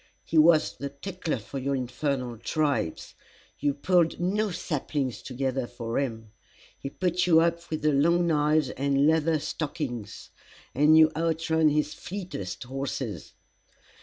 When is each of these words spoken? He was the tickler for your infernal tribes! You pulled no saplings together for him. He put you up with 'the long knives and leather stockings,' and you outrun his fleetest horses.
He 0.25 0.39
was 0.39 0.77
the 0.77 0.89
tickler 0.89 1.37
for 1.37 1.59
your 1.59 1.75
infernal 1.75 2.39
tribes! 2.39 3.13
You 3.59 3.75
pulled 3.75 4.19
no 4.19 4.49
saplings 4.49 5.21
together 5.21 5.67
for 5.67 5.99
him. 5.99 6.31
He 6.79 6.89
put 6.89 7.27
you 7.27 7.39
up 7.39 7.69
with 7.69 7.83
'the 7.83 7.93
long 7.93 8.25
knives 8.25 8.71
and 8.71 9.05
leather 9.05 9.37
stockings,' 9.37 10.31
and 10.73 10.97
you 10.97 11.11
outrun 11.15 11.69
his 11.69 11.93
fleetest 11.93 12.63
horses. 12.63 13.33